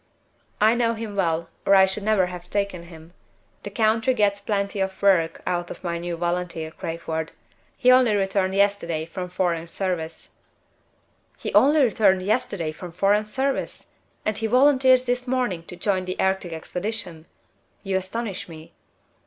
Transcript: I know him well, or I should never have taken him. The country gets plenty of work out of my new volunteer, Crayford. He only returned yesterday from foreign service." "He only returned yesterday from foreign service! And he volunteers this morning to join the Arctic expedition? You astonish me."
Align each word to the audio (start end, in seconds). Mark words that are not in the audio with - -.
I 0.59 0.73
know 0.73 0.95
him 0.95 1.15
well, 1.15 1.47
or 1.63 1.75
I 1.75 1.85
should 1.85 2.01
never 2.01 2.25
have 2.25 2.49
taken 2.49 2.87
him. 2.87 3.13
The 3.61 3.69
country 3.69 4.15
gets 4.15 4.41
plenty 4.41 4.79
of 4.79 4.99
work 4.99 5.43
out 5.45 5.69
of 5.69 5.83
my 5.83 5.99
new 5.99 6.17
volunteer, 6.17 6.71
Crayford. 6.71 7.31
He 7.77 7.91
only 7.91 8.15
returned 8.15 8.55
yesterday 8.55 9.05
from 9.05 9.29
foreign 9.29 9.67
service." 9.67 10.29
"He 11.37 11.53
only 11.53 11.83
returned 11.83 12.23
yesterday 12.23 12.71
from 12.71 12.91
foreign 12.93 13.25
service! 13.25 13.89
And 14.25 14.35
he 14.35 14.47
volunteers 14.47 15.05
this 15.05 15.27
morning 15.27 15.65
to 15.65 15.75
join 15.75 16.05
the 16.05 16.19
Arctic 16.19 16.51
expedition? 16.51 17.27
You 17.83 17.95
astonish 17.97 18.49
me." 18.49 18.73